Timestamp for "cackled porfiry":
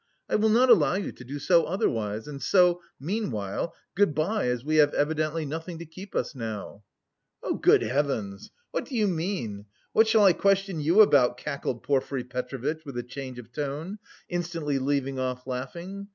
11.37-12.23